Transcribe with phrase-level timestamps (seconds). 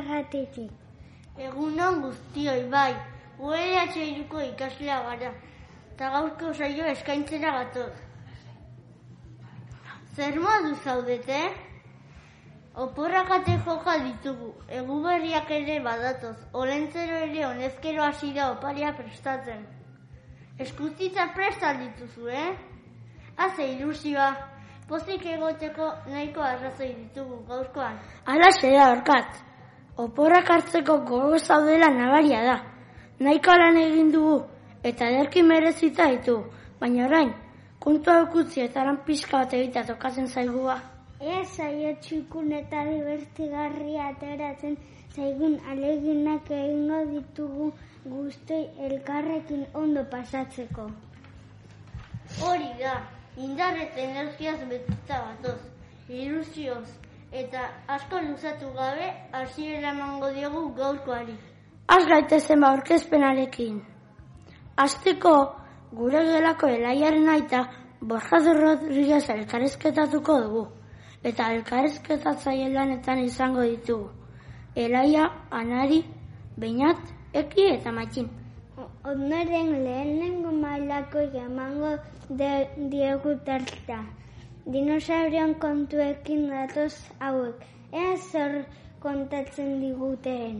[0.00, 0.72] erratetik.
[1.38, 2.94] Egunon guztioi, bai,
[3.38, 5.30] ULH iruko ikaslea gara,
[5.92, 7.92] eta gaurko saio eskaintzera gatoz.
[10.16, 11.40] Zer modu zaudete?
[12.78, 19.64] Oporrak ate joka ditugu, egu berriak ere badatoz, olentzero ere honezkero hasi da oparia prestatzen.
[20.58, 22.54] Eskuzitza presta dituzu, eh?
[23.36, 24.30] Haze ilusioa,
[24.88, 27.98] pozik egoteko nahiko arrazoi ditugu gaurkoan.
[28.26, 29.47] Hala da orkat.
[29.98, 32.56] Oporrak hartzeko gogo zaudela nabaria da.
[33.18, 34.36] Nahiko lan egin dugu
[34.90, 36.36] eta ederki merezita ditu,
[36.80, 37.32] baina orain,
[37.82, 40.76] kontua ukutzi eta lan pixka bat egitea tokatzen zaigua.
[41.20, 44.76] Ea saio txukun eta divertigarria ateratzen
[45.16, 47.68] zaigun aleginak egingo ditugu
[48.04, 50.86] guztoi elkarrekin ondo pasatzeko.
[52.46, 52.94] Hori da,
[53.48, 55.60] indar eta energiaz betita batoz,
[56.22, 56.86] ilusioz,
[57.32, 61.36] eta asko luzatu gabe hasiera emango diogu gaurkoari.
[61.88, 63.82] Az gaitezen ba aurkezpenarekin.
[64.76, 65.34] Azteko
[65.92, 67.68] gure gelako elaiaren aita
[68.00, 70.66] Borja de Rodríguez elkarrezketatuko dugu.
[71.24, 74.10] Eta elkarrezketatzaile lanetan izango ditugu.
[74.76, 76.04] Elaia, Anari,
[76.56, 77.00] Beinat,
[77.34, 78.28] Eki eta Matxin.
[79.04, 81.96] Ondoren lehenengo mailako jamango
[82.30, 84.17] de, diegu tarta.
[84.72, 87.62] Dinosaurion kontuekin datoz hauek.
[87.92, 88.56] Ea zer
[89.00, 90.58] kontatzen diguteen.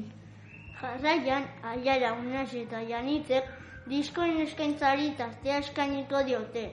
[0.81, 3.51] Jarraian, aiara unas eta janitzek
[3.91, 6.65] diskoen eskaintzari tastea eskainiko diote.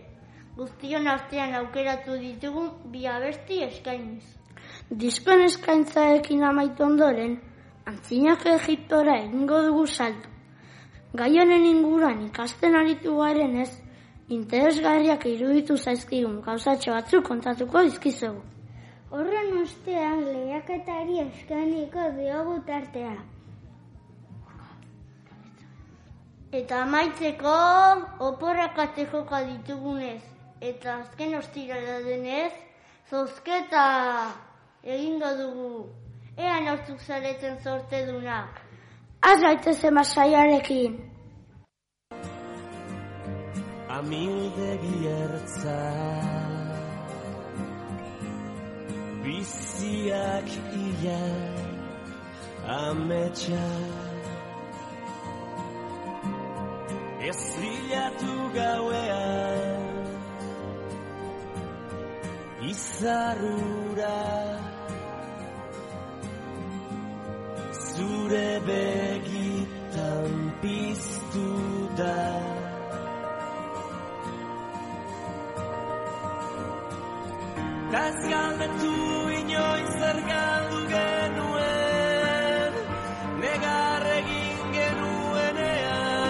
[0.55, 4.23] Guztion artean aukeratu ditugu bi abesti eskainiz.
[5.03, 7.35] Diskoen eskaintzaekin amaitu ondoren,
[7.85, 10.31] antzinak Egiptora egingo dugu salto.
[11.19, 13.73] Gai honen inguruan ikasten aritu garen ez,
[14.29, 18.41] interesgarriak iruditu zaizkigun gauzatxo batzuk kontatuko dizkizugu.
[19.11, 23.15] Horren ostean lehiaketari eskainiko diogu tartea.
[26.51, 27.53] Eta amaitzeko
[28.29, 30.23] oporrak ate joka ditugunez,
[30.61, 32.53] eta azken ostirala denez,
[33.09, 33.85] zozketa
[34.83, 35.89] egingo dugu.
[36.37, 38.47] Ea nortzuk zaretzen zorte duna.
[39.21, 41.14] Az gaitezen.
[43.95, 45.81] Amildegi ertza
[49.23, 50.49] Biziak
[50.85, 51.23] ia
[52.67, 53.67] Ametsa
[57.29, 59.85] Ez bilatu gauean
[62.71, 64.19] Izarrura.
[67.95, 71.49] Zure begitan piztu
[71.97, 72.64] da
[77.91, 78.93] Taz galdetu
[79.39, 82.73] inoiz zer galdu genuen
[83.43, 86.25] Negar egin genuenean.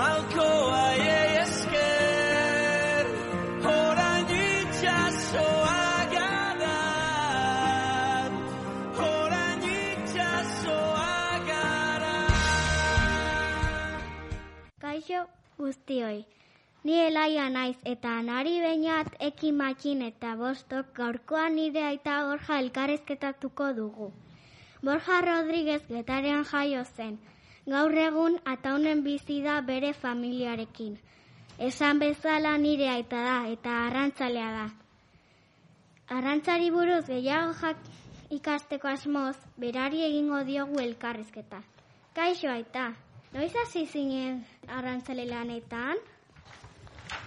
[0.00, 0.48] Malko
[0.86, 3.04] aiei esker
[3.66, 5.84] Horain itxasoa
[6.16, 6.80] gara.
[9.00, 11.14] Horain itxasoa
[11.50, 12.18] gara.
[14.84, 15.20] Kaixo
[15.58, 16.20] guztioi.
[16.82, 23.66] Ni elaia naiz eta nari bainat eki matxin eta bostok gaurkoan nire aita Borja elkarrezketatuko
[23.78, 24.06] dugu.
[24.82, 27.18] Borja Rodríguez getarean jaio zen.
[27.66, 30.94] Gaur egun ataunen bizi da bere familiarekin.
[31.58, 34.68] Esan bezala nire aita da eta arrantzalea da.
[36.16, 37.76] Arrantzari buruz gehiago jak
[38.38, 41.60] ikasteko asmoz, berari egingo diogu elkarrizketa.
[42.14, 42.86] Kaixo aita,
[43.36, 44.40] noiz hasi zinen
[44.78, 46.00] arrantzale lanetan?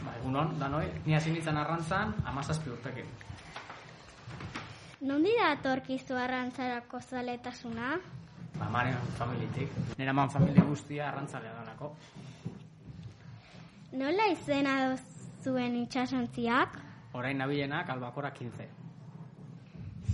[0.04, 3.08] Ba, egunon, danoi, ni hasi nintzen arrantzan, amazazpi urtekin.
[5.04, 7.98] Nondi da atorkizu arrantzarako zaletasuna?
[8.60, 9.74] Ba, maren familitik.
[9.98, 11.96] Nera man familia guztia arrantzalea dalako.
[14.00, 14.78] Nola izena
[15.44, 16.80] zuen itxasontziak?
[17.14, 18.70] Orain nabilenak albakora 15.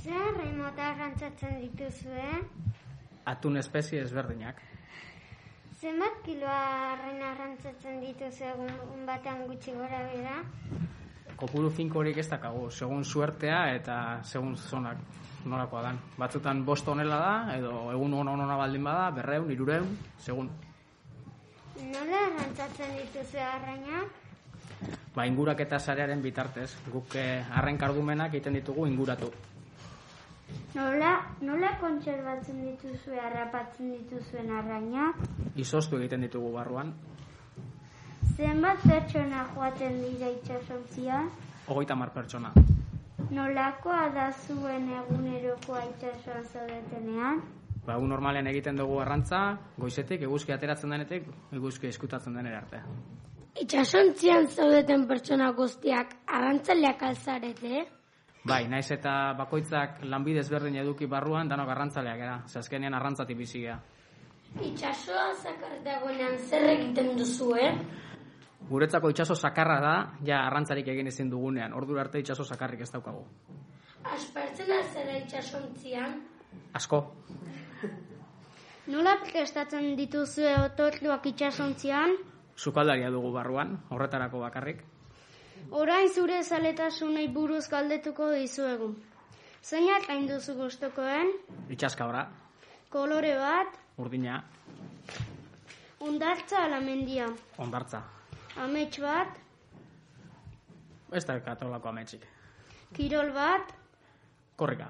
[0.01, 2.42] Zer remota arrantzatzen dituzue?
[3.30, 4.60] Atun espezie ezberdinak.
[5.80, 6.56] Zenbat kiloa
[6.92, 10.34] arren arrantzatzen dituzu egun batean gutxi gora bera?
[11.40, 13.96] Kopuru finkorik ez dakagu, segun suertea eta
[14.28, 15.00] segun zonak
[15.46, 16.02] nolakoa dan.
[16.20, 19.88] Batzutan bost honela da, edo egun hon hona baldin bada, berreun, irureun,
[20.20, 20.52] segun.
[21.80, 24.20] Nola arrantzatzen dituzue arrainak?
[25.16, 26.74] Ba, ingurak eta sarearen bitartez.
[26.92, 29.32] Guk eh, arren kargumenak egiten ditugu inguratu.
[30.75, 35.18] Nola, nola kontserbatzen dituzue harrapatzen dituzuen arrainak?
[35.57, 36.94] Izoztu egiten ditugu barruan.
[38.38, 41.24] Zenbat pertsona joaten dira itxasontzia?
[41.68, 42.54] Hogeita mar pertsona.
[43.34, 47.42] Nolakoa da zuen egunerokoa itsasoan zaudetenean?
[47.86, 49.42] Ba, egun normalean egiten dugu arrantza,
[49.78, 52.81] goizetik, eguzki ateratzen denetik, eguzki eskutatzen denera arte.
[53.60, 57.88] Itxasontzian zaudeten pertsona guztiak arrantzaleak alzarete?
[58.47, 62.38] Bai, naiz eta bakoitzak lanbidez berdin eduki barruan, danok arrantzaleak gara.
[62.47, 63.80] Ze azkenean arrantzatik bizi gara.
[64.63, 67.68] Itxasoa zakar dagoenean zer egiten duzue?
[68.69, 69.94] Guretzako itsaso sakarra da,
[70.25, 71.74] ja arrantzarik egin ezin dugunean.
[71.74, 73.25] Ordura arte itsaso sakarrik ez daukagu.
[74.03, 76.21] Aspertzen zera itxasontzian?
[76.74, 77.03] Asko.
[78.89, 82.15] Nola prestatzen dituzue otorduak itsasontzian?
[82.56, 84.81] Sukaldaria dugu barruan, horretarako bakarrik.
[85.72, 88.94] Orain zure zaletasunei buruz galdetuko dizuegu.
[89.64, 91.32] Zeinak hain duzu gustokoen?
[91.70, 92.24] Itxaska ora,
[92.90, 94.40] Kolore bat, urdina,
[96.00, 97.28] ondartza ala mendia.
[97.58, 98.02] ondartza.
[98.58, 99.28] Amets bat,
[101.12, 102.22] Ez da katolako ametxik.
[102.96, 103.74] kirol bat,
[104.56, 104.90] Korrika.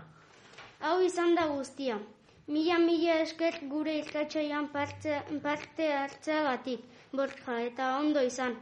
[0.82, 2.00] hau izan da guztia.
[2.48, 6.80] Mila mila esker gure irratxaian parte, parte hartzeagatik,
[7.12, 8.56] borja, eta ondo izan.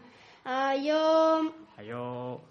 [0.45, 1.53] Aio...
[1.77, 2.41] 还有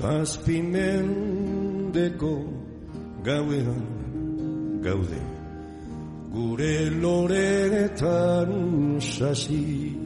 [0.00, 0.24] Aio...
[0.24, 2.32] Zazpimendeko
[3.22, 3.86] gauean
[4.82, 5.20] gaude
[6.32, 9.96] Gure loretan sasi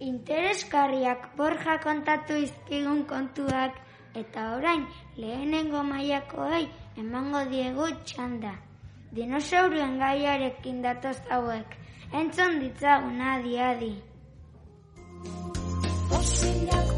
[0.00, 3.72] Interesgarriak borja kontatu izkigun kontuak
[4.14, 4.86] eta orain
[5.16, 6.68] lehenengo mailakoei
[7.00, 8.52] emango diegu txanda.
[9.16, 11.66] Dinosauruen gaiarekin datoz hauek.
[12.12, 13.94] Entzun ditzagun adi adi.
[16.10, 16.93] Fosilak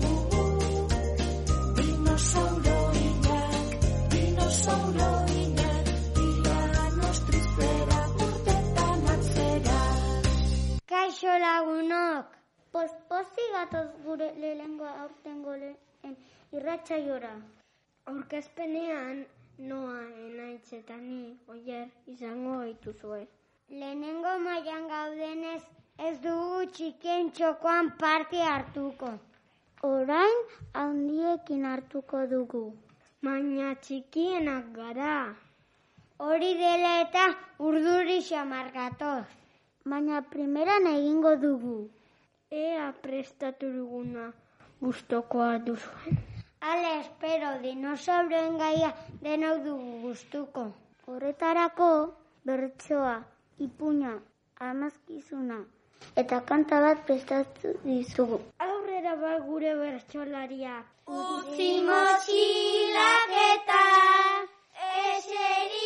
[11.27, 12.27] Kaixo lagunok!
[12.73, 16.13] Pospozi gatoz gure lehengo aurtengo lehen
[16.57, 17.33] irratxaiora.
[18.11, 19.25] Aurkezpenean
[19.71, 19.97] noa
[20.27, 21.23] enaitz eta ni
[21.55, 23.23] oier izango gaituzue.
[23.79, 25.63] Lehenengo mailan gaudenez
[26.09, 29.11] ez dugu txikien txokoan parte hartuko.
[29.91, 30.39] Orain
[30.83, 32.63] handiekin hartuko dugu.
[33.31, 35.17] Baina txikienak gara.
[36.29, 37.27] Hori dela eta
[37.71, 39.27] urduri xamar gatoz.
[39.93, 41.77] Baina primeran egingo dugu.
[42.51, 44.33] Ea prestatu duguna
[44.81, 46.19] gustokoa duzuen.
[46.61, 48.91] Ale, espero, dinosauroen gaia
[49.23, 50.67] denok dugu gustuko.
[51.07, 51.91] Horretarako
[52.51, 53.17] bertsoa,
[53.69, 54.19] ipuña,
[54.71, 55.63] amazkizuna
[56.21, 58.39] eta kanta bat prestatu dizugu.
[58.67, 60.77] Aurrera ba gure bertsolaria.
[61.21, 63.85] Utzi motxilak eta
[65.15, 65.86] eseri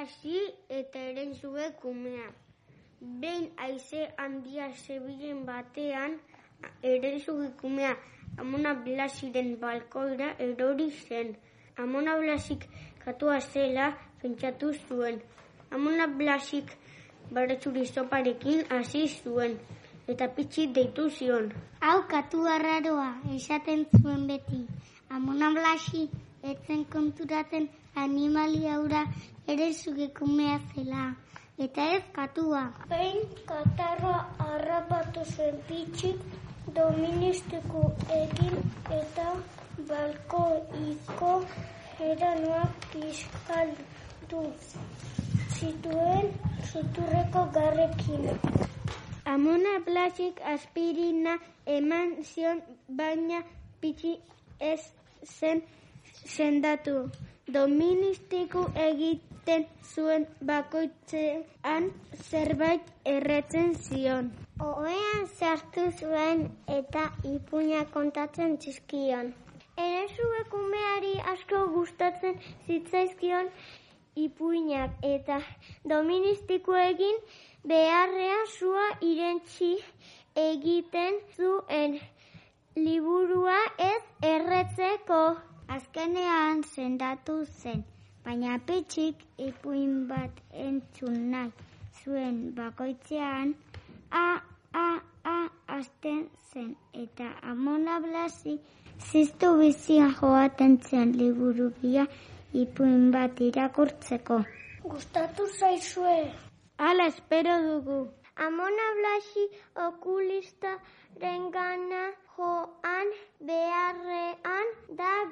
[0.00, 2.28] Blasi eta Erenzue kumea.
[3.20, 6.14] Behin aize handia zebilen batean,
[6.82, 7.96] Erenzue kumea
[8.38, 11.36] Amona Blasiren balkoira erori zen.
[11.76, 12.64] Amona Blasik
[13.04, 13.90] katua zela
[14.22, 15.20] pentsatu zuen.
[15.70, 16.72] Amona Blasik
[17.30, 19.58] baretzuri soparekin hasi zuen
[20.08, 21.52] eta pitxi deitu zion.
[21.82, 24.64] Hau katu arraroa, esaten zuen beti.
[25.10, 26.08] Amona Blasi
[26.42, 29.06] etzen konturatzen animalia hura
[29.46, 31.14] ere zugekumea zela.
[31.58, 32.62] Eta ez katua.
[32.88, 36.18] Behin katarra harrapatu zuen pitxik
[36.74, 37.82] doministiku
[38.16, 38.56] egin
[38.98, 39.26] eta
[39.88, 41.32] balkoiko
[42.10, 44.42] eranoak kiskaldu
[45.58, 46.32] zituen
[46.72, 48.28] suturreko garrekin.
[49.34, 53.42] Amona Blasik aspirina eman zion baina
[53.80, 54.14] pitxi
[54.60, 54.80] ez
[55.38, 55.62] zen
[56.36, 56.96] sendatu.
[57.54, 59.64] Doministiku egiten
[59.94, 61.88] zuen bakoitzean
[62.28, 64.28] zerbait erretzen zion.
[64.66, 66.44] Oean sartu zuen
[66.76, 67.02] eta
[67.32, 69.32] ipuña kontatzen txizkion.
[69.86, 73.50] Erezuek umeari asko gustatzen zitzaizkion
[74.26, 75.40] ipuinak eta
[75.94, 77.20] doministikoekin
[77.66, 79.74] beharrean sua irentzi
[80.46, 82.00] egiten zuen
[82.76, 83.60] liburua
[83.92, 84.02] ez
[84.34, 85.22] erretzeko.
[85.76, 87.84] Azkenean sendatu zen,
[88.24, 89.16] baina pitxik
[89.48, 90.34] ipuin bat
[90.66, 91.50] entzun nahi
[92.00, 93.54] zuen bakoitzean
[94.22, 94.26] a,
[94.84, 94.88] a,
[95.34, 95.36] a,
[95.78, 96.70] azten zen
[97.04, 98.54] eta amona blasi
[99.08, 102.06] ziztu bizia joaten zen liburugia
[102.62, 104.38] ipuin bat irakurtzeko.
[104.92, 106.20] Gustatu zaizue.
[106.78, 108.00] Hala espero dugu.
[108.46, 109.42] Amona Blasi
[109.86, 112.04] okulistaren gana
[112.36, 113.08] joan
[113.48, 114.68] beharrean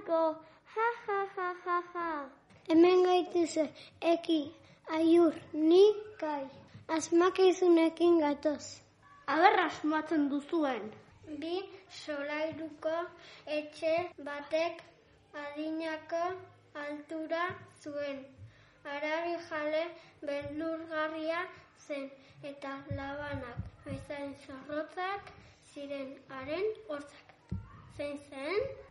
[0.08, 0.36] dago.
[0.74, 2.30] Ja, ja, ja, ja, ja.
[2.68, 3.68] Hemen gaituze,
[4.00, 4.52] eki,
[4.90, 5.84] aiur, ni,
[6.20, 6.48] kai.
[6.88, 8.80] Asmakizunekin gatoz.
[9.26, 10.90] Aber asmatzen duzuen.
[11.40, 11.60] Bi
[11.90, 12.94] solairuko
[13.58, 13.92] etxe
[14.24, 14.80] batek
[15.42, 16.24] adinako
[16.84, 17.44] altura
[17.82, 18.24] zuen.
[18.84, 19.84] Arabi jale
[20.24, 21.44] beldurgarria
[21.86, 22.10] zen
[22.42, 25.32] eta labanak bezain zorrotzak
[25.74, 27.34] ziren haren hortzak.
[27.96, 28.87] Zein zen?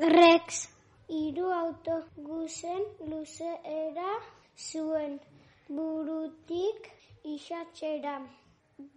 [0.00, 0.68] Rex.
[1.08, 4.12] Hiru autobusen luzeera
[4.56, 5.20] zuen
[5.68, 6.88] burutik
[7.22, 8.14] isatzera.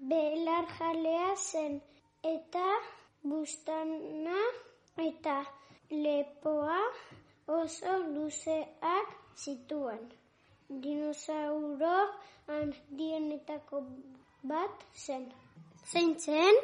[0.09, 1.81] Belar jalea zen
[2.23, 2.67] eta
[3.21, 4.39] bustana
[5.07, 5.43] eta
[5.91, 6.79] lepoa
[7.47, 10.05] oso luzeak zituen.
[10.69, 11.97] Dinosauro
[12.47, 13.81] handienetako
[14.43, 15.27] bat zen.
[15.91, 16.55] Zein zen?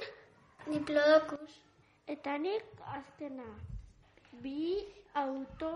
[0.72, 1.60] Diplodocus.
[2.08, 3.69] Eta nik azkena.
[4.44, 4.78] Bi
[5.14, 5.72] auto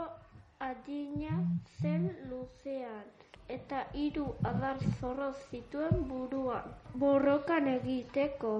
[0.59, 1.35] adina
[1.81, 3.07] zen luzean
[3.55, 6.69] eta hiru adar zorro zituen buruan.
[7.03, 8.53] Borrokan egiteko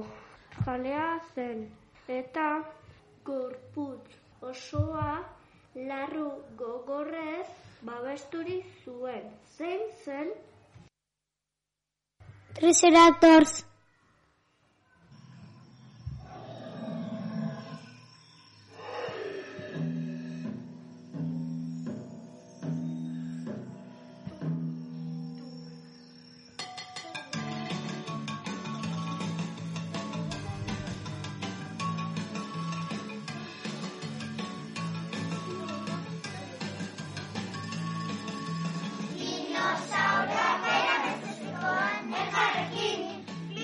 [0.66, 1.64] jalea zen
[2.20, 2.48] eta
[3.30, 4.20] gorputz
[4.52, 5.12] osoa
[5.92, 6.30] larru
[6.64, 7.48] gogorrez
[7.82, 9.30] babesturi zuen.
[9.58, 10.34] Zein zen?
[12.60, 13.73] Triceratops.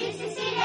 [0.10, 0.59] Mississippi.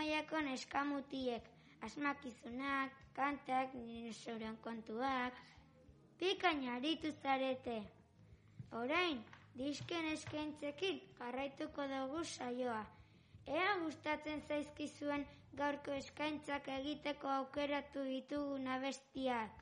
[0.00, 1.44] Mailako neskamutiek,
[1.84, 5.34] asmakizunak, kantak, dinosaurien kontuak,
[6.18, 7.82] pikain aritu zarete.
[8.72, 9.20] Orain,
[9.58, 12.80] disken eskaintzekin jarraituko dugu saioa.
[13.46, 15.26] Ea gustatzen zaizkizuen
[15.60, 19.52] gaurko eskaintzak egiteko aukeratu ditugun abestiak.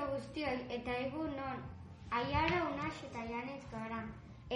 [0.00, 1.56] Kaixo guztioi eta egun non,
[2.18, 3.98] aiara unas eta janez gara.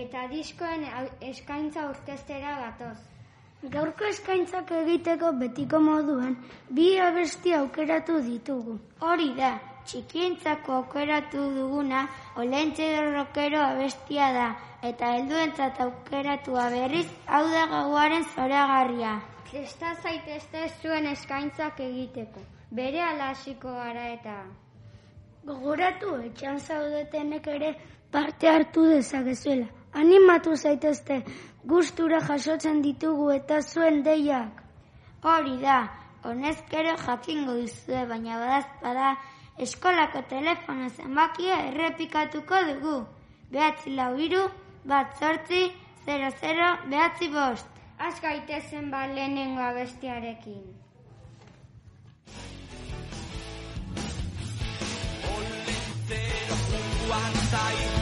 [0.02, 0.86] Eta diskoen
[1.30, 2.96] eskaintza orkestera gatoz.
[3.74, 6.38] Gaurko eskaintzak egiteko betiko moduan,
[6.78, 8.78] bi abesti aukeratu ditugu.
[9.10, 9.52] Hori da,
[9.84, 12.06] txikientzako aukeratu duguna,
[12.40, 14.48] olentxero rokero abestia da,
[14.94, 19.16] eta helduentzat aukeratua berriz, hau da gauaren zoragarria.
[19.52, 22.50] Presta zaitezte zuen eskaintzak egiteko.
[22.82, 24.42] Bere hasiko gara eta...
[25.44, 27.70] Gogoratu etxan zaudetenek ere
[28.12, 29.66] parte hartu dezakezuela.
[30.02, 31.18] Animatu zaitezte,
[31.72, 34.62] gustura jasotzen ditugu eta zuen deiak.
[35.32, 35.76] Hori da,
[36.30, 39.10] honezkero jakingo dizue, baina badazpada
[39.66, 42.96] eskolako telefono zenbakia errepikatuko dugu.
[43.52, 44.46] Behatzi lau hiru,
[44.94, 45.66] bat sortzi,
[46.06, 47.68] 00, behatzi bost.
[47.98, 50.83] Az gaitezen ba lehenengo abestiarekin.
[57.54, 57.93] está.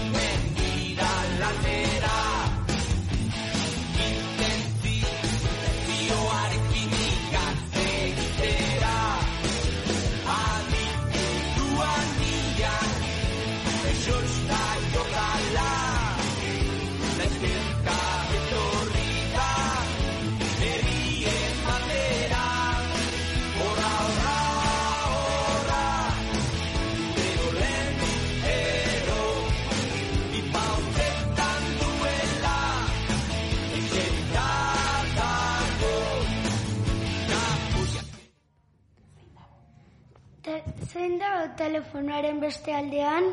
[40.93, 43.29] Zein da telefonoaren beste aldean?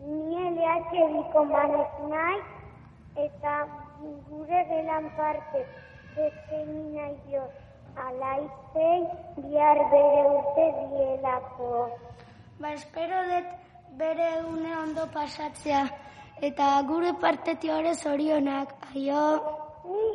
[0.00, 2.38] Ni LH biko manez nahi,
[3.24, 3.54] eta
[4.30, 5.64] gure gelan parte
[6.16, 7.44] besteini nahi jo.
[8.06, 9.00] Alaizei
[9.36, 11.70] bihar bere urte dielako.
[12.60, 13.52] Ba, espero dut
[14.02, 15.84] bere egune ondo pasatzea.
[16.48, 19.24] Eta gure partetik ere zorionak, aio.
[19.92, 20.08] Ni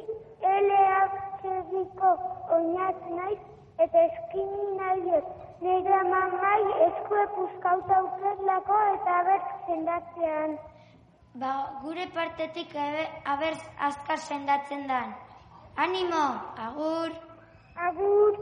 [0.57, 2.13] LH biko
[2.57, 3.41] oinaz naiz,
[3.85, 5.17] eta eskini nahi
[5.63, 10.57] Nire mamai eskue puskauta uketlako eta abertz zendatzean.
[11.43, 11.51] Ba,
[11.83, 15.15] gure partetik abe, abertz azkar sendatzen dan.
[15.85, 16.25] Animo,
[16.67, 17.15] agur.
[17.87, 18.37] Agur.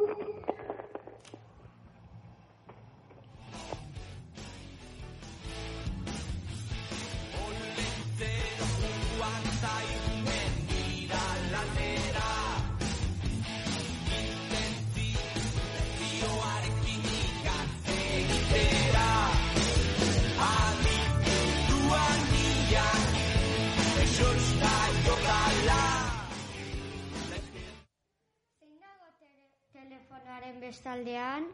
[30.72, 31.48] Bestaldean?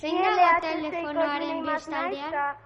[0.00, 2.58] Zein dago telefonoaren bestaldean?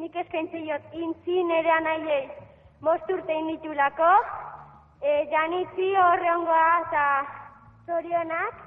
[0.00, 2.20] Nik eskaintzen jot, intzi nire anaiei
[2.88, 4.10] most urte initulako,
[5.02, 7.08] e, janitzi horreongoa eta
[7.86, 8.62] zorionak,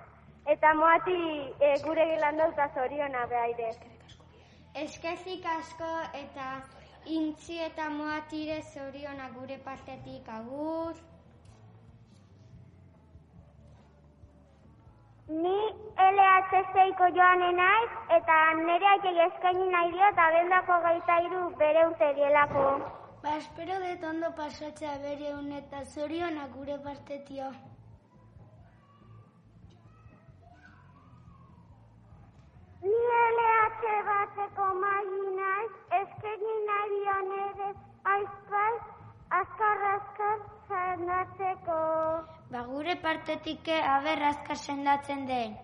[0.57, 1.21] eta moati
[1.59, 3.73] e, gure gelan dauta zoriona behaire.
[4.75, 6.49] Eskezik asko eta
[7.05, 10.93] intzi eta moatire zoriona gure partetik agur.
[15.29, 15.57] Ni
[16.03, 22.13] LH bat festeiko joanen naiz, eta nire aitek eskaini nahi diot abendako gaita iru bere
[22.19, 22.63] dielako.
[23.23, 27.51] Ba, espero dut ondo pasatzea bere eta zorionak gure partetio.
[32.81, 32.99] Ni
[33.35, 37.69] LH bateko magi naiz, eskaini nahi dion ere
[38.13, 38.73] aizpai,
[39.39, 40.37] azkar azkar
[40.67, 41.79] zanatzeko.
[42.51, 45.57] Ba, gure partetik aber azkar sendatzen den.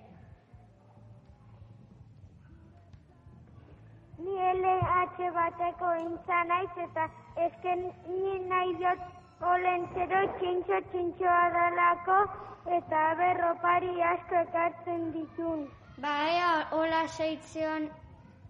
[4.25, 7.07] Ni LH bateko intza naiz eta
[7.47, 9.07] esken ni nahi diot
[9.53, 12.19] olentzero txintxo txintxoa dalako
[12.81, 15.65] eta berropari asko ekartzen ditun.
[15.97, 17.89] Ba, ea, hola seitzion,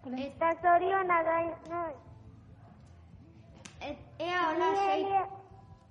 [0.06, 1.94] Eta zoriona gai noi.
[3.80, 5.06] et, ea, hola seit...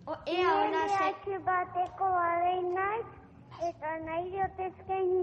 [0.07, 1.15] O, ea, hola seit...
[1.27, 3.05] LH bateko adein naiz
[3.69, 5.21] eta nahi diot eskaini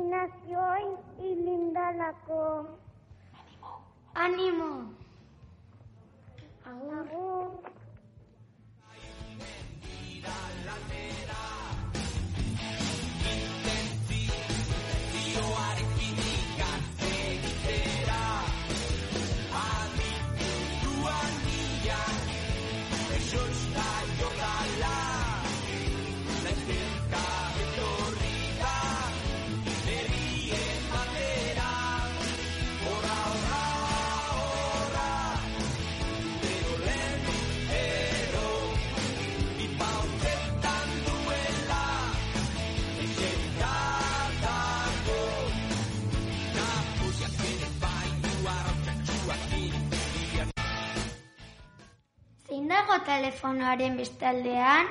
[0.00, 0.86] inazioi
[1.18, 2.42] hilindalako.
[4.14, 4.72] Animo!
[6.66, 6.98] Agur.
[10.76, 11.17] Agur.
[52.68, 54.88] Dago telefonoaren bestaldean?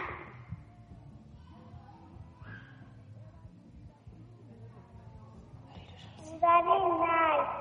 [6.42, 7.52] Gari naiz.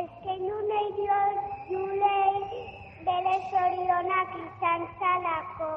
[0.00, 2.60] Eskainu nahi diot julei
[3.08, 5.72] bere zorionak izan zalako.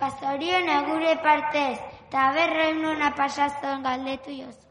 [0.00, 1.74] Ba, zoriona gure partez,
[2.06, 4.65] eta berreun nona pasazuen galdetu jozu.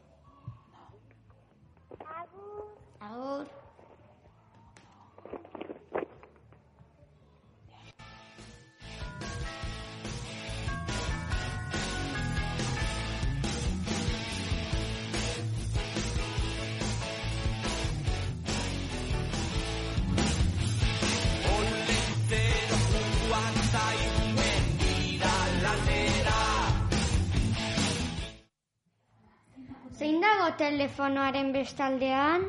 [30.45, 32.45] Dago telefonoaren bestaldean?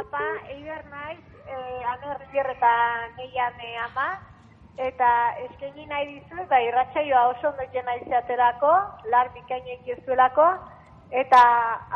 [0.00, 2.72] Apa, eibar naiz, eh, amer bier eta
[3.16, 4.18] neian eh, ama,
[4.78, 5.08] eta
[5.44, 8.72] eskaini nahi dizu, eta irratsaioa oso ondo egiten nahi zaterako,
[9.12, 10.46] lar bikainek jezuelako,
[11.10, 11.40] eta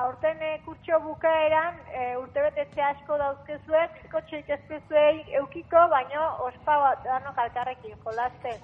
[0.05, 7.39] aurten eh, kurtso bukaeran eh, urtebetetze asko dauzkezuek, bizkotxe ikazkezuei eukiko, baino ospa bat danok
[7.47, 8.61] alkarrekin jolasten.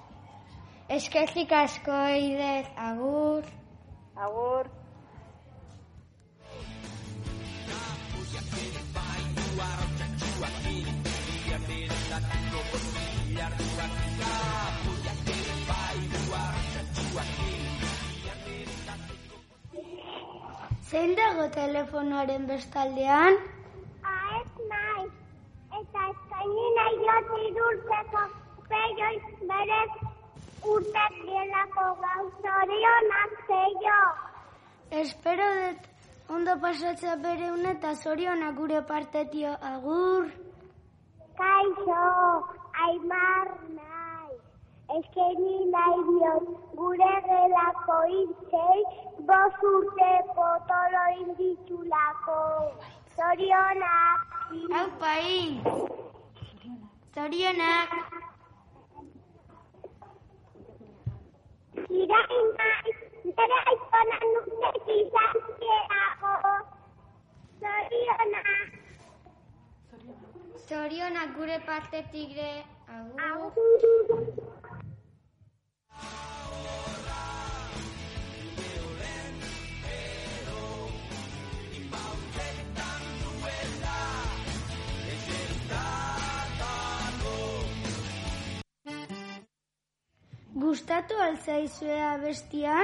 [0.89, 3.49] Eskerrik asko idez, agur.
[4.15, 4.80] Agur.
[20.91, 23.37] Zein dago telefonoaren bestaldean?
[24.13, 25.11] Aez naiz,
[25.81, 28.25] eta eskaini nahi diot irurtzeko
[28.73, 29.13] peioi
[29.53, 29.93] berez
[30.73, 34.01] urtek dielako gau zorionak zeio.
[35.05, 35.90] Espero dut
[36.35, 40.29] ondo pasatzea bere une eta zorionak gure partetio agur.
[41.39, 42.03] Kaixo,
[42.85, 43.47] aimar
[43.79, 44.37] nahi.
[44.97, 46.47] Eskaini nahi diot
[46.79, 48.79] gure gelako intzei,
[49.31, 52.39] bos urte potolo inditulako.
[53.17, 54.39] Zorionak.
[54.77, 55.61] Hau pai!
[57.15, 57.89] Zorionak!
[62.01, 66.33] Irain nahi, bere aizona nukez izan zielako.
[67.61, 68.47] Zorionak.
[70.67, 72.63] Zorionak gure partetik ere
[72.97, 73.21] agur.
[73.29, 74.51] Agur.
[90.61, 92.75] Gustatu altzaizue abestia?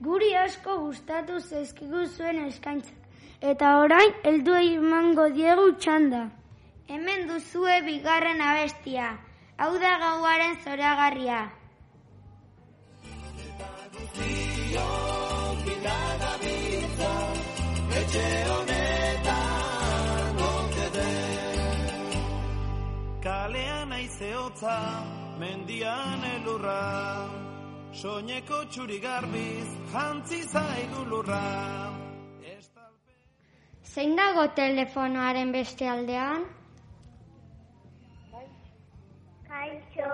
[0.00, 2.92] Guri asko gustatu zaizkigu zuen eskaintza.
[3.52, 6.20] Eta orain, heldu emango diegu txanda.
[6.88, 9.08] Hemen duzue bigarren abestia.
[9.58, 11.40] Hau da gauaren zoragarria.
[13.98, 14.72] Kalean
[16.22, 17.44] aizeotza, mendian
[22.86, 23.18] elurra.
[23.26, 24.78] Kalean aizeotza,
[25.42, 27.47] mendian elurra
[27.98, 31.38] soineko txuri garbiz, jantzi zaigu lurra.
[33.92, 36.44] Zein dago telefonoaren beste aldean?
[39.48, 40.12] Kaixo.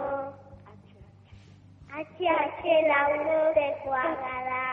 [1.95, 4.65] HH laurorekoa gara.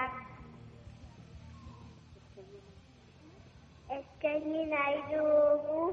[3.97, 5.83] Eskaini nahi dugu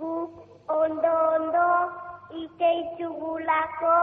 [0.00, 0.32] guk
[0.80, 1.68] ondo ondo
[2.42, 4.00] iteitugulako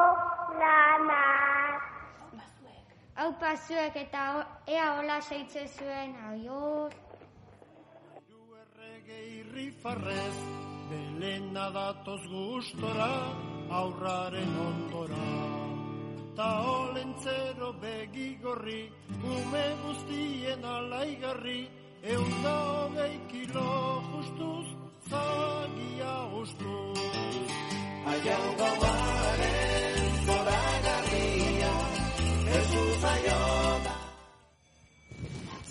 [0.64, 1.95] lanak.
[3.16, 4.22] Hau pasuek eta
[4.68, 6.96] ea hola zeitze zuen, aior.
[9.16, 10.40] Irrifarrez,
[10.90, 13.08] belena datoz gustora,
[13.80, 15.30] aurraren ondora.
[16.36, 18.82] Ta olentzero begigorri,
[19.36, 21.62] ume guztien alaigarri,
[22.16, 23.70] eunda hogei kilo
[24.10, 24.68] justuz,
[25.08, 27.56] zagia gustuz.
[28.12, 29.75] Aiau gauaren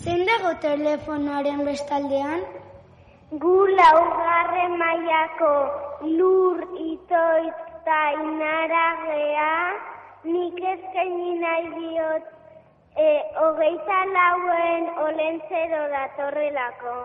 [0.05, 2.41] Zein dago telefonoaren bestaldean?
[3.43, 5.53] Gu laugarren mailako
[6.17, 9.49] lur itoitz eta inaragea,
[10.29, 12.29] nik eskaini nahi diot
[13.01, 13.09] e,
[13.41, 16.95] hogeita lauen olentzero datorrelako.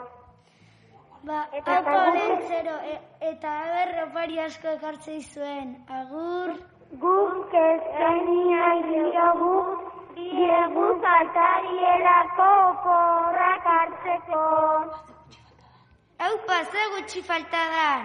[1.24, 2.98] Ba, Eta olentzero, e,
[3.32, 5.78] eta aber opari asko ekartzei zuen.
[6.02, 6.52] Agur.
[7.00, 9.56] Guk eskaini nahi diogu
[10.16, 14.44] diegu zaltarielako oporrak hartzeko.
[16.22, 18.02] Hau pasa gutxi falta dan.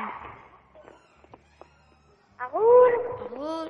[2.45, 2.91] Agur!
[3.25, 3.67] Agur.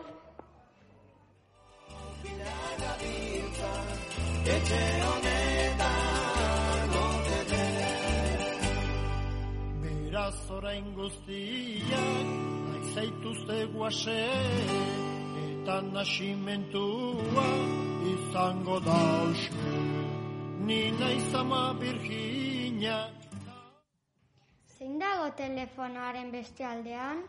[4.55, 6.05] Etxe honetan.
[10.15, 12.27] Beraz orain guztiak,
[12.65, 14.21] nahi zaituzte guase,
[15.65, 17.45] eta nasimentua
[18.05, 19.71] izango da oske.
[20.65, 22.97] Ni naiz ama Virginia,
[24.77, 27.23] Zein dago telefonoaren beste aldean?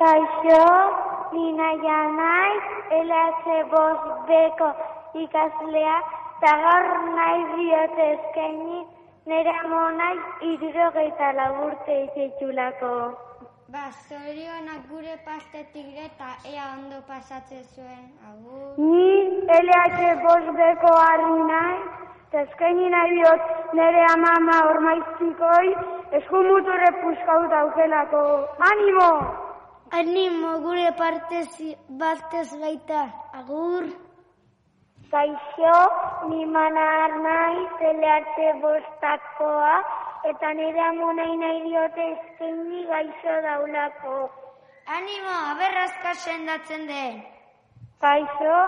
[0.00, 0.64] Kaixo,
[1.34, 2.66] ni naia naiz,
[3.04, 4.70] LH bost beko
[5.26, 5.98] ikaslea,
[6.38, 8.08] eta gaur nahi diote
[9.28, 10.16] nire amonai
[10.50, 12.92] irurogeita laburte itxetxulako.
[13.72, 18.06] Ba, zorionak gure pastetik eta ea ondo pasatzen zuen.
[18.30, 18.70] Agur.
[18.80, 19.08] Ni
[19.56, 21.76] LH bost beko harri nahi,
[22.24, 25.68] eta eskaini nahi diot nire amama ormaiztikoi
[26.20, 28.24] eskumuture puskau daukelako.
[28.72, 29.12] Animo!
[30.00, 31.48] Animo gure partez
[32.00, 33.06] batez baita.
[33.42, 34.07] Agur.
[35.10, 35.76] Kaixo,
[36.28, 39.76] ni manar nahi, telearte bostakoa,
[40.30, 44.16] eta nire amonai nahi diote eskaini gaixo daulako.
[44.96, 47.22] Animo, aberrazka sendatzen den.
[48.04, 48.58] Kaixo,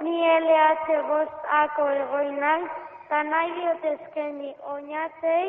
[0.00, 2.64] ni LH bostako egoin nahi,
[3.04, 5.46] eta nahi diote eskaini oinatzei,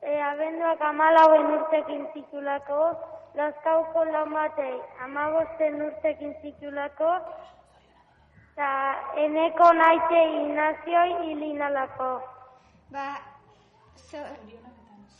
[0.00, 2.84] e, abenduak amalauen urtekin zitulako,
[3.34, 4.74] Lazkauko lamatei,
[5.04, 7.12] amabosten urtekin zitulako,
[8.52, 8.72] eta
[9.16, 12.10] eneko naite inazioi hilinalako.
[12.92, 13.16] Ba,
[13.96, 14.36] zo-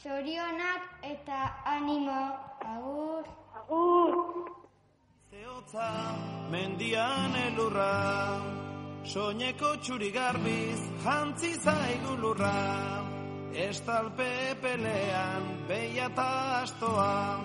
[0.02, 2.22] zorionak eta animo.
[2.62, 3.24] Agur.
[3.56, 4.14] Agur!
[5.30, 5.88] Zeotza,
[6.50, 8.38] mendian elurra,
[9.04, 13.02] soineko txuri garbiz, jantzi zaigu lurra.
[13.52, 17.40] Estalpe pelean, beia eta astoa,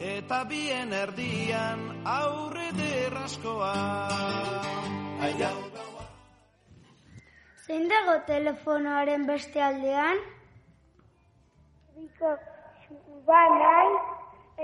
[0.00, 3.74] eta bien erdian, aurre derraskoa.
[7.66, 10.20] Zein dago telefonoaren beste aldean?
[11.96, 12.32] Biko
[13.28, 13.94] ba nahi,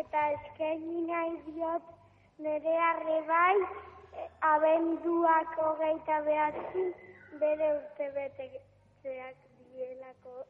[0.02, 1.88] eta eskaini nahi diot
[2.46, 3.56] nire arrebai,
[4.20, 6.86] e, abenduak hogeita behatzi,
[7.40, 9.36] bere urte betetzeak
[9.72, 10.46] dielako.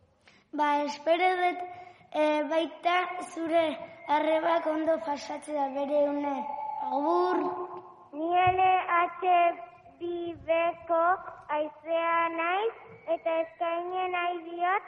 [0.52, 1.66] Ba, espero dut
[2.12, 2.96] e, baita
[3.32, 3.66] zure
[4.18, 6.38] arrebak ondo pasatzea bere une.
[6.90, 7.38] Agur.
[8.12, 9.71] Ni LH
[10.02, 11.02] bibeko
[11.56, 12.74] aizea naiz,
[13.14, 14.84] eta eskaini nahi diot,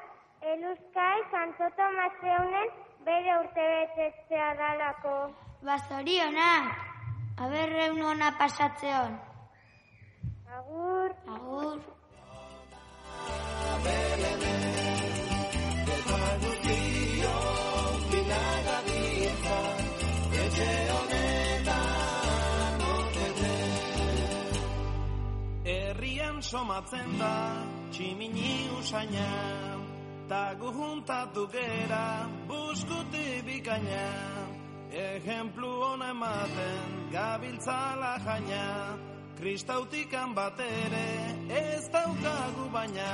[0.52, 2.68] eluzkai Santo Tomaseunen
[3.06, 5.14] bere urte betetzea dalako.
[5.66, 6.66] Ba, zorionak.
[7.44, 9.18] Aberreun ona pasatzeon.
[10.58, 11.10] Agur!
[11.36, 11.78] Agur.
[26.04, 27.34] Herrian somatzen da
[27.90, 29.28] tximini usaina
[30.28, 34.02] Ta gu juntatu gera buskuti bikaina.
[35.04, 38.66] Ejemplu hona ematen gabiltzala jaina
[39.38, 41.08] Kristautikan batere
[41.62, 43.10] ez daukagu baina.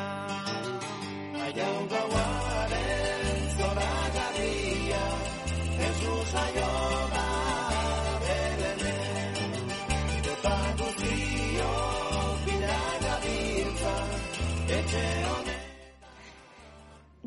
[1.45, 5.07] Aiau gauaren zora garria
[5.79, 6.71] Jesus aio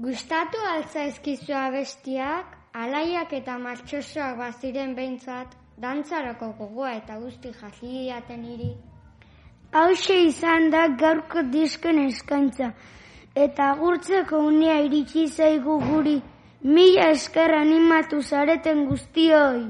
[0.03, 8.67] Gustatu altzaizkizu abestiak, alaiak eta martxosoak baziren behintzat, dantzarako gogoa eta guzti jaziliaten hiri.
[9.81, 12.73] Hauxe izan da gaurko disken eskaintza,
[13.45, 16.17] eta agurtzeko unea iritsi zaigu guri,
[16.75, 19.63] mila esker animatu zareten guztioi.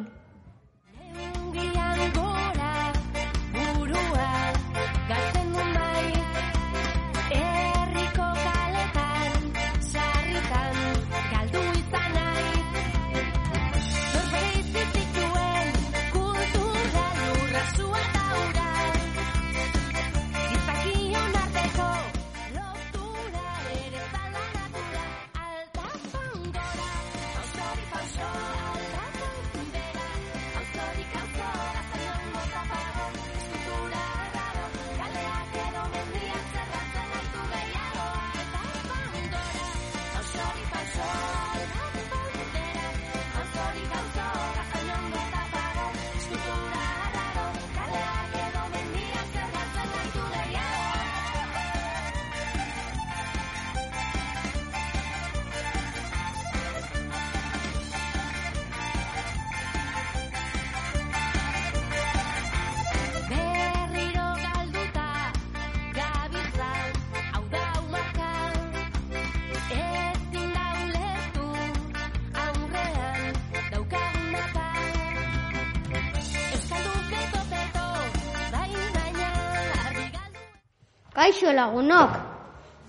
[81.23, 82.15] Kaixo lagunok,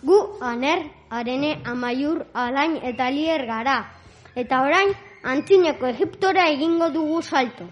[0.03, 3.77] gu aner, arene, amaiur, alain eta lier gara.
[4.35, 4.91] Eta orain,
[5.23, 7.69] antzineko Egiptora egingo dugu salto.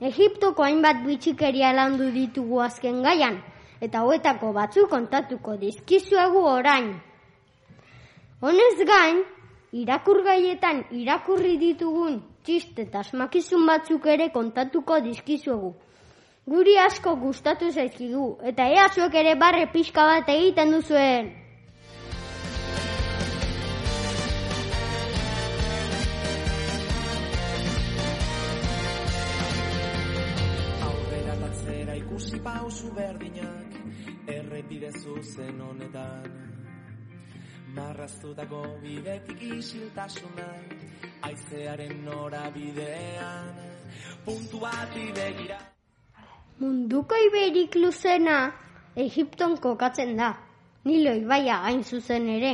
[0.00, 3.36] Egiptoko hainbat bitxikeria landu ditugu azken gaian,
[3.84, 6.88] eta hoetako batzuk kontatuko dizkizuegu orain.
[8.40, 9.20] Honez gain,
[9.84, 15.74] irakurgaietan irakurri ditugun txiste eta asmakizun batzuk ere kontatuko dizkizuegu.
[16.50, 21.28] Guri asko gustatu zaizkigu, eta ea zuek ere barre pixka bat egiten duzuen.
[30.86, 33.76] Aurrera eta atzera ikusi pausu berdinak
[34.34, 36.26] Errepide zuzen honetan
[37.76, 40.48] Marraztutako bidetik isiltasuna
[41.30, 43.62] Aizearen norabidean
[44.26, 45.60] Puntu bati begira
[46.62, 48.52] Munduko iberik luzena
[48.94, 50.28] Egipton kokatzen da.
[50.86, 52.52] Nilo ibaia hain zuzen ere.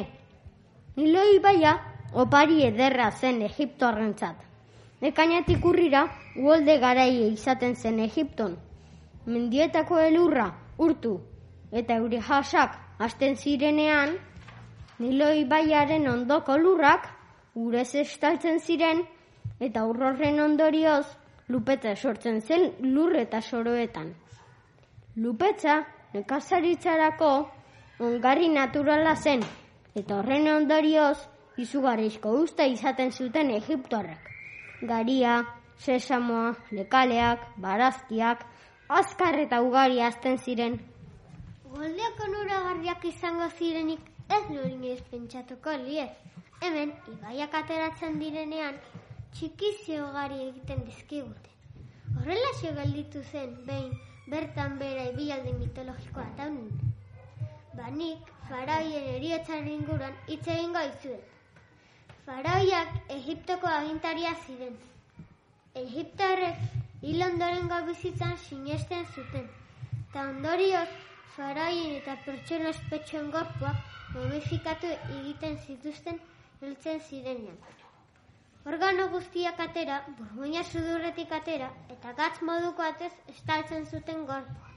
[0.97, 1.75] Nilo ibaia
[2.23, 4.39] opari ederra zen Egiptoarrentzat.
[5.11, 6.07] Ekainetik urrira,
[6.41, 8.57] uolde garaie izaten zen Egipton.
[9.27, 10.49] Mendietako elurra
[10.79, 11.15] urtu
[11.71, 14.17] eta euri jasak hasten zirenean,
[14.99, 17.05] Nilo ibaiaren ondoko lurrak
[17.55, 19.05] urez estaltzen ziren
[19.61, 21.05] eta urrorren ondorioz
[21.49, 24.13] lupetza sortzen zen lur eta soroetan.
[25.17, 25.81] Lupetza
[26.15, 27.31] nekazaritzarako
[28.01, 29.43] ongarri naturala zen
[29.97, 31.17] eta horren ondorioz
[31.59, 34.29] izugarrizko usta izaten zuten Egiptoarrak.
[34.83, 35.41] Garia,
[35.79, 38.45] sesamoa, lekaleak, barazkiak,
[38.89, 40.79] azkar eta ugari azten ziren.
[41.73, 44.45] Goldeak onuragarriak izango zirenik ez
[44.93, 46.11] ez pentsatuko liez.
[46.61, 48.75] Hemen, ibaiak ateratzen direnean,
[49.35, 51.51] txikizio ugari egiten dizkigute.
[52.17, 53.93] Horrela gelditu zen, behin,
[54.33, 56.95] bertan bera ibialde mitologikoa taunin.
[57.79, 61.35] Banik, faraoien eriotzaren inguruan hitz egingo izuet.
[62.27, 64.75] Faraoiak Egiptoko agintaria ziren.
[65.83, 66.65] Egiptarrek
[67.03, 69.47] hil ondorengo bizitzan sinesten zuten.
[70.03, 70.89] Eta ondorioz,
[71.37, 76.25] faraoien eta pertsona ospetsuen gorpuak momifikatu egiten zituzten
[76.63, 77.61] heltzen zirenean.
[78.69, 84.73] Organo guztiak atera, burmuina sudurretik atera, eta gatz moduko atez estaltzen zuten gorpua.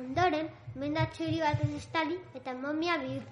[0.00, 0.48] Ondoren,
[0.80, 3.26] mendatxuri baten estali eta momia bihur.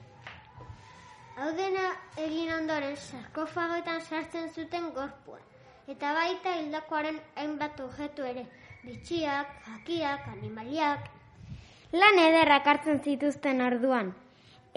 [1.38, 1.86] Hau dena
[2.26, 5.40] egin ondoren sarkofagoetan sartzen zuten gorpua.
[5.88, 8.44] Eta baita hildakoaren hainbat objektu ere,
[8.84, 11.08] bitxiak, jakiak, animaliak.
[11.96, 14.12] Lan ederrak hartzen zituzten orduan.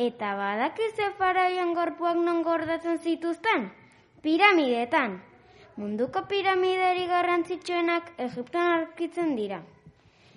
[0.10, 3.74] Eta badakize faraoien gorpuak non gordatzen zituzten?
[4.24, 5.18] Piramidetan.
[5.76, 9.58] Munduko piramideri garrantzitsuenak Egipton aurkitzen dira.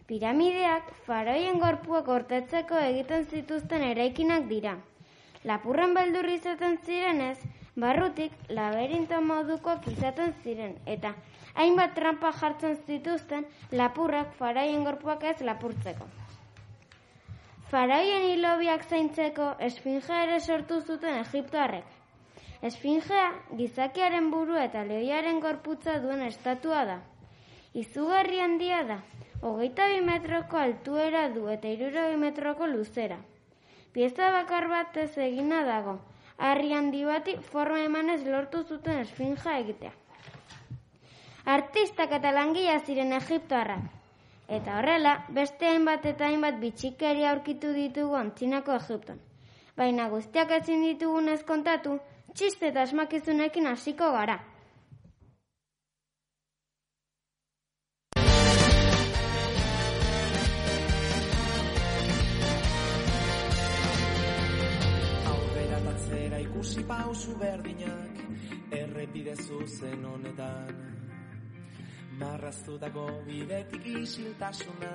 [0.09, 4.73] Piramideak faraoien gorpuak gortetzeko egiten zituzten eraikinak dira.
[5.51, 7.37] Lapurren beldur izaten zirenez,
[7.85, 11.13] barrutik laberinto modukoak izaten ziren, eta
[11.55, 13.47] hainbat trampa jartzen zituzten
[13.83, 16.09] lapurrak faraoien gorpuak ez lapurtzeko.
[17.71, 21.96] Faraoien hilobiak zaintzeko esfingea ere sortu zuten Egiptoarrek.
[22.67, 23.27] Esfingea
[23.59, 26.97] gizakiaren buru eta lehoiaren gorputza duen estatua da.
[27.83, 28.97] Izugarri handia da,
[29.51, 33.19] hogeita bi metroko altuera du eta irurogei metroko luzera.
[33.93, 35.99] Pieza bakar batez egina dago,
[36.39, 39.93] harri handi bati forma emanez lortu zuten esfinja egitea.
[41.57, 42.33] Artistak eta
[42.81, 43.87] ziren Egiptoarrak.
[44.49, 49.21] Eta horrela, beste hainbat eta hainbat bitxikeri aurkitu ditugu antzinako Egipton.
[49.77, 51.99] Baina guztiak ezin ditugunez kontatu,
[52.37, 54.37] txiste eta asmakizunekin hasiko gara.
[65.33, 68.21] Aurrera eta atzera ikusi pausu berdinak
[68.81, 70.83] Errepide zuzen honetan
[72.21, 74.93] Marraztutako bidetik isiltasuna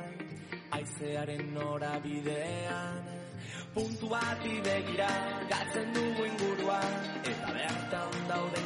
[0.77, 3.20] Aizearen norabidean
[3.73, 5.07] Puntu bati begira
[5.49, 6.79] Gatzen dugu ingurua
[7.23, 8.65] Eta bertan dauden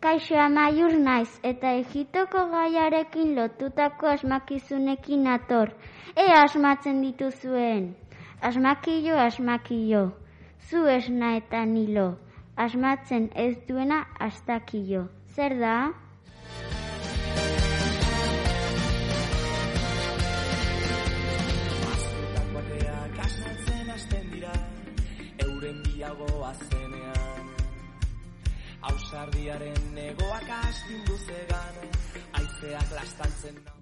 [0.00, 5.74] Kaixo amaiur naiz eta egitoko gaiarekin lotutako asmakizunekin ator.
[6.16, 7.90] E asmatzen dituzuen.
[8.40, 10.04] Asmakillo, asmakillo.
[10.70, 12.06] Zu esna eta nilo.
[12.56, 15.04] Asmatzen ez duena astakillo.
[15.36, 15.76] Zer da?
[28.88, 31.74] Ausardiaren negoak astindu zegan
[32.40, 33.80] Aizeak lastaltzen nau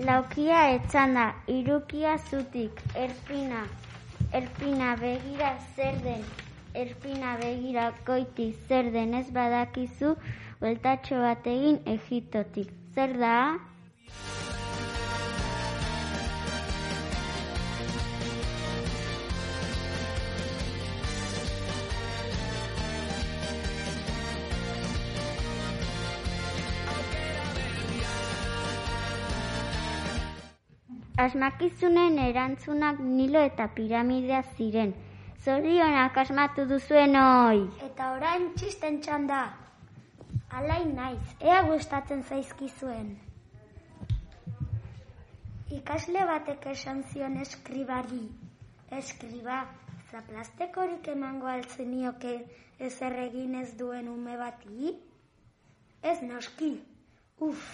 [0.00, 3.66] Laukia etxanda, irukia zutik, erpina,
[4.32, 6.24] erpina begira zer den,
[6.74, 10.14] erpina begira goiti zer den ez badakizu,
[10.62, 12.72] bueltatxo bat egin egitotik.
[12.96, 13.36] Zer da?
[31.22, 34.94] Asmakizunen erantzunak Nilo eta piramidea ziren.
[35.44, 37.60] Zorionak asmatu duzuen hoi.
[37.86, 39.42] Eta orain txisten txanda.
[40.60, 43.12] Alain naiz, ea gustatzen zaizkizuen.
[45.78, 48.24] Ikasle batek esan zion eskribari.
[48.98, 49.60] Eskriba,
[50.10, 52.34] zaplastekorik emango altzenioke
[52.88, 54.92] ezer egin ez duen ume bati?
[56.12, 56.74] Ez noski.
[57.48, 57.70] Uf,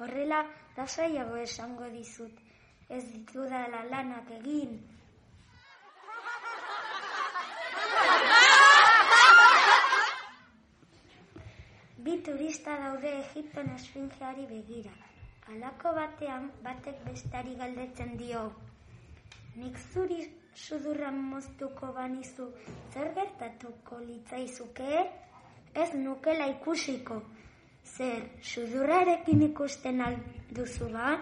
[0.00, 0.42] horrela
[0.76, 2.41] lasaiago esango dizut.
[2.92, 4.72] Ez ditudala lanak egin.
[12.04, 14.92] Bi turista daude Egipton esfingeari begira.
[15.48, 18.44] Halako batean batek bestari galdetzen dio.
[19.56, 20.20] Nik zuri
[20.66, 22.52] sudurra moztuko banizu
[22.92, 25.04] zer gertatuko litzaizuke?
[25.74, 27.22] Ez nukela ikusiko.
[27.96, 31.14] Zer, sudurrarekin ikusten alduzu ba?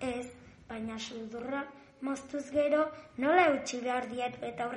[0.00, 0.26] Ez,
[0.68, 1.64] baina sudurra
[2.08, 2.82] moztuz gero
[3.24, 4.68] nola utzi behar diet eta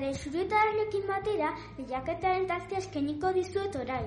[0.00, 4.06] Eta lesuretarekin batera, lehiaketaren tazte eskeniko dizuet orain.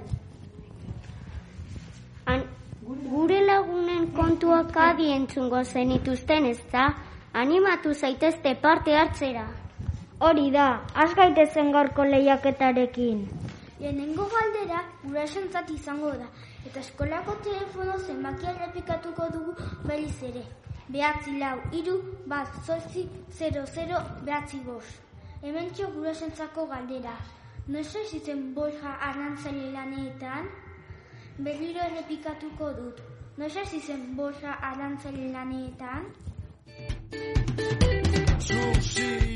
[2.34, 2.42] An,
[3.12, 6.88] gure lagunen kontuak adi entzungo zenituzten ez da,
[7.44, 9.46] animatu zaitezte parte hartzera.
[10.20, 13.22] Hori da, az gaitezen gaurko lehiaketarekin.
[13.78, 16.34] Lehenengo galdera gurasoentzat izango da,
[16.66, 20.46] eta eskolako telefono zenbakia errepikatuko dugu beliz ere.
[20.90, 25.13] Behatzi lau, iru, bat, zortzi, 00, behatzi bost.
[25.44, 27.14] Hemen txo gurasoentzako galdera.
[27.68, 30.48] Noiz hasi zen Borja arrantzale laneetan?
[31.48, 33.02] Berriro errepikatuko dut.
[33.42, 36.08] Noiz hasi zen Borja arrantzale laneetan?
[38.40, 39.33] Zuziri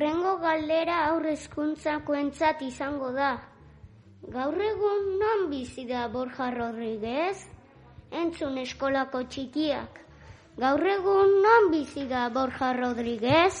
[0.00, 3.34] urrengo galdera aur hezkuntzakoentzat izango da.
[4.32, 7.42] Gaur egun non bizi da Borja Rodriguez?
[8.22, 9.98] Entzun eskolako txikiak.
[10.56, 13.60] Gaur egun non bizi da Borja Rodriguez?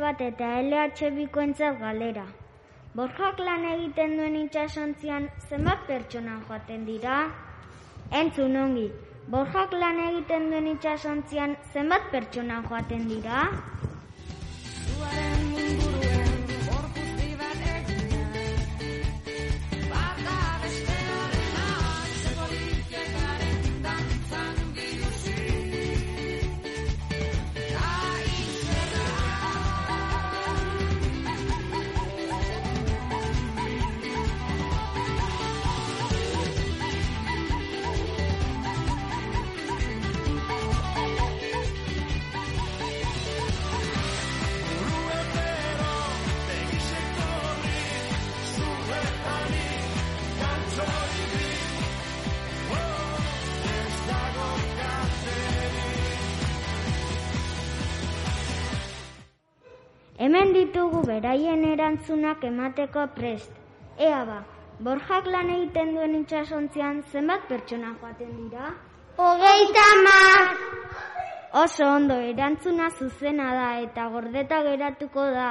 [0.00, 2.24] Bat eta LH bikoentzat galera.
[2.94, 7.18] Borjak lan egiten duen itxasontzian zenbat pertsonan joaten dira?
[8.10, 8.88] Entzun ongi,
[9.28, 13.44] Borjak lan egiten duen itxasontzian zenbat pertsonan joaten dira?
[61.12, 63.52] Beraien erantzunak emateko prest.
[63.98, 64.40] Ea ba,
[64.82, 68.70] Borjak lan egiten duen itxasontzian zenbat pertsona joaten dira?
[69.20, 70.54] Hogeita mar!
[71.62, 75.50] Oso ondo, erantzuna zuzena da eta gordeta geratuko da.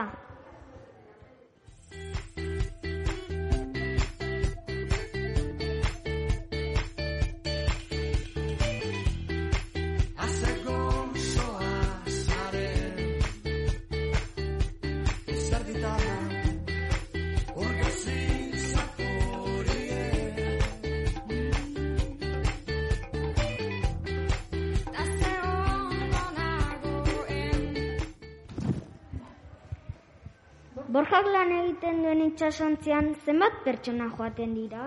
[31.22, 34.86] Borjak lan egiten duen itxasontzian zenbat pertsona joaten dira?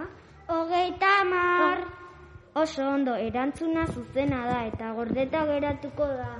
[0.51, 1.85] Hogeita mar.
[2.62, 6.32] Oso ondo, erantzuna zuzena da eta gordeta geratuko da.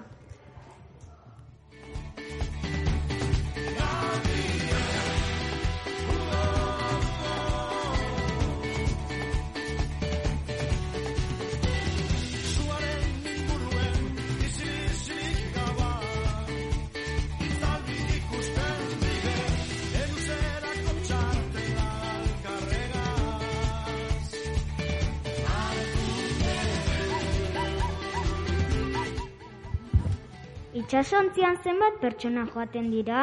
[30.85, 33.21] Itxasontzian zenbat pertsona joaten dira?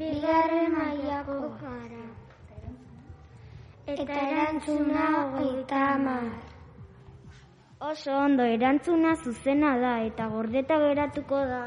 [0.00, 2.04] Bigarren mailako gara.
[3.94, 6.28] Eta erantzuna hogeita hamar.
[7.88, 11.60] Oso ondo, erantzuna zuzena da eta gordeta geratuko da.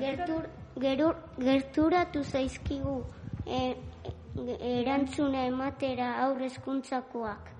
[0.00, 0.46] Gertur,
[0.80, 3.04] gerur, gerturatu zaizkigu
[3.46, 7.50] e, e, erantzuna ematera aurrezkuntzakoak.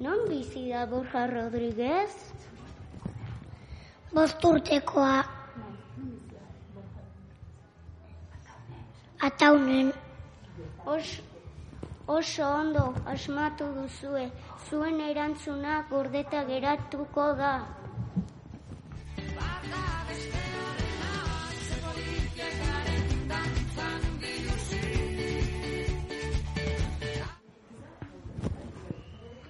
[0.00, 2.12] Non bizi da Borja Rodriguez?
[4.12, 5.24] Bost urtekoa.
[9.20, 9.92] Ataunen.
[10.84, 11.20] Os,
[12.06, 14.30] oso ondo asmatu duzue,
[14.68, 17.54] zuen erantzuna gordeta geratuko da.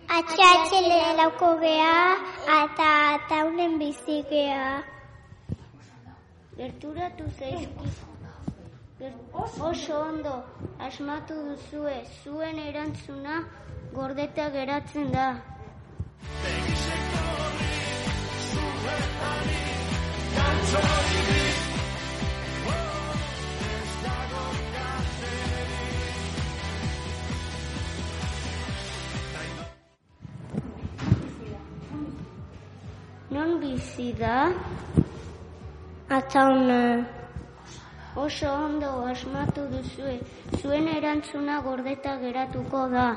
[0.08, 1.94] Atxatxele lauko gea
[2.56, 2.90] eta
[3.28, 4.82] taunen bizi gea.
[6.58, 7.90] Gerturatu zaizki.
[9.70, 10.36] Oso ondo
[10.78, 13.42] asmatu duzue, zuen erantzuna
[13.92, 15.28] gordeta geratzen da.
[33.28, 34.52] Non bizi da?
[36.08, 37.06] Ataunen.
[38.14, 40.20] Oso ondo asmatu duzue,
[40.60, 43.08] zuen erantzuna gordeta geratuko da.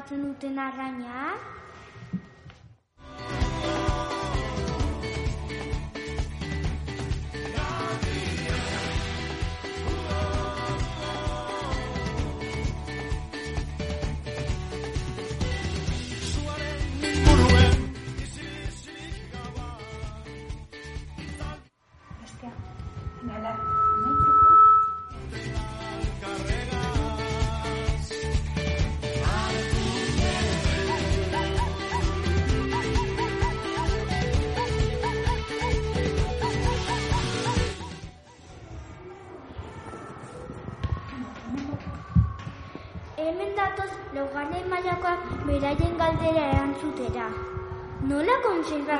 [0.00, 1.49] Harrapatzen duten arraina?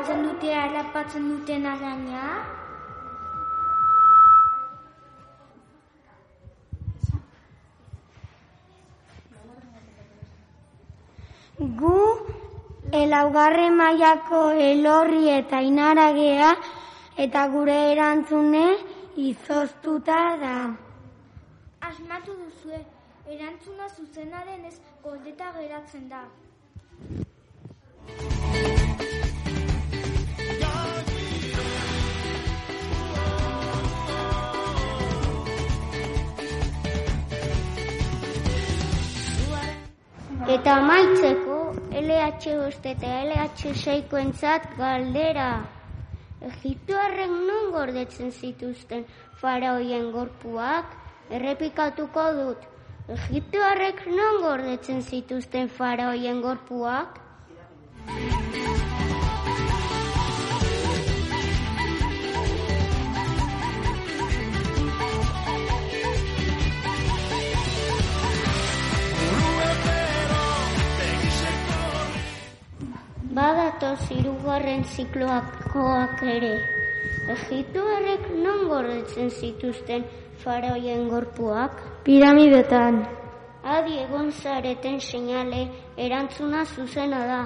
[0.01, 2.25] Kontserbatzen dute harrapatzen duten arraina?
[11.81, 11.99] Gu
[12.93, 16.55] elaugarren mailako elorri eta inaragea
[17.17, 18.67] eta gure erantzune
[19.17, 20.59] izoztuta da.
[21.81, 22.85] Asmatu duzue,
[23.27, 26.25] erantzuna zuzena denez gordeta geratzen da.
[40.51, 41.57] Eta amaitzeko
[41.99, 45.45] LH bost eta LH seikoentzat galdera.
[46.49, 49.07] Egiptoarrek non gordetzen zituzten
[49.43, 50.99] faraoien gorpuak?
[51.39, 52.67] Errepikatuko dut.
[53.21, 57.21] Egiptoarrek non gordetzen zituzten faraoien gorpuak?
[73.31, 76.55] Badatoz hirugarren zikloakoak ere.
[77.35, 80.03] Egiptoarrek non gordetzen zituzten
[80.43, 81.77] faraoien gorpuak?
[82.09, 82.99] Piramidetan.
[83.63, 85.63] Adi egon zareten seinale
[86.09, 87.43] erantzuna zuzena da.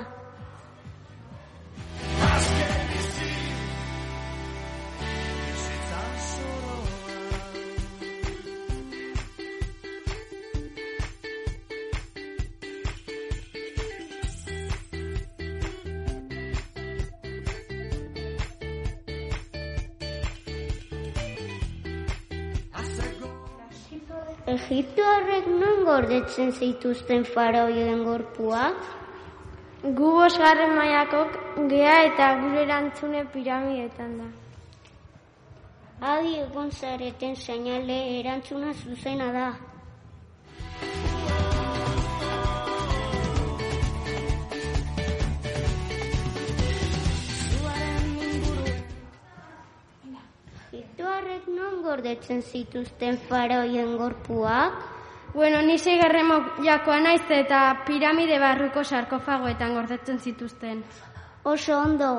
[25.85, 28.76] Non gordetzen zituzten faraoien gorpuak?
[29.82, 31.37] Gu bosgarren mailakok
[31.68, 34.28] gea eta gure erantzune piramidetan da.
[36.12, 39.51] Adi egon zareten seinale erantzuna zuzena da.
[50.72, 54.93] Egiptoarrek non gordetzen zituzten faraoien gorpuak?
[55.35, 56.28] Bueno, ni seigarren
[56.62, 60.85] jakoa naiz eta piramide barruko sarkofagoetan gordetzen zituzten.
[61.43, 62.11] Oso ondo.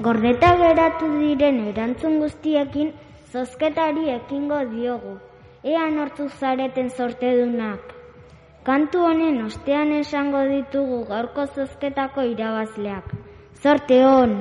[0.00, 2.94] Gordeta geratu diren erantzun guztiekin
[3.32, 5.16] zozketari ekingo diogu.
[5.62, 7.90] Ea nortu zareten sortedunak.
[8.64, 13.12] Kantu honen ostean esango ditugu gaurko zozketako irabazleak.
[13.60, 14.32] Zorte hon!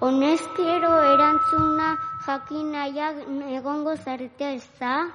[0.00, 1.88] Honezkero erantzuna
[2.26, 3.16] jakin nahiak
[3.58, 5.10] egongo zarete ez da?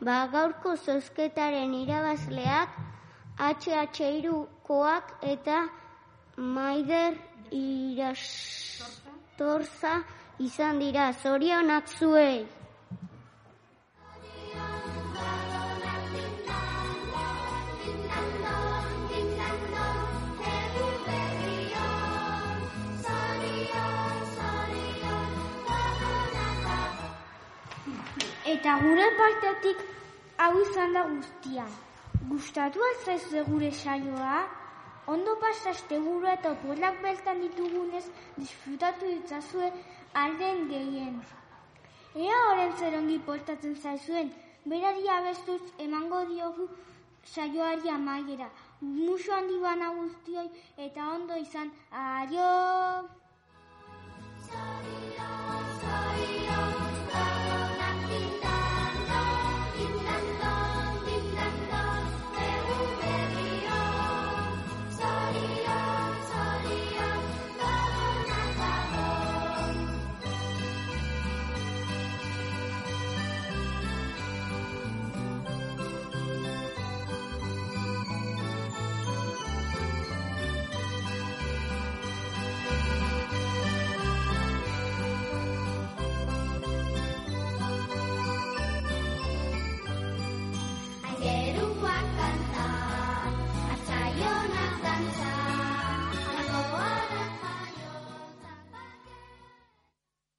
[0.00, 2.68] Ba gaurko zozketaren irabazleak
[3.38, 5.58] HH2koak eta
[6.36, 7.14] Maider
[7.62, 8.34] Irastorza
[10.38, 11.12] izan dira.
[11.22, 12.59] Zorionak zuei!
[28.60, 29.78] eta gure partetik
[30.36, 31.62] hau izan da guztia.
[32.28, 34.40] Gustatu ez zaizue gure saioa,
[35.08, 38.04] ondo pasaste buru eta polak beltan ditugunez
[38.36, 39.70] disfrutatu ditzazue
[40.24, 41.16] alden gehien.
[42.26, 44.28] Ea horren zer ongi portatzen zaizuen,
[44.66, 46.68] berari abestuz emango diogu
[47.24, 48.50] saioari amaiera.
[48.82, 50.50] Muso handi bana guztioi
[50.88, 51.72] eta ondo izan,
[52.04, 52.52] aio!
[54.50, 55.32] Zaila,
[55.80, 56.60] zaila,
[57.16, 57.59] zaila.